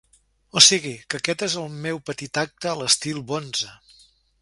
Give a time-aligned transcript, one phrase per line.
[0.59, 3.75] O sigui que aquest és el meu petit acte a l’estil bonze.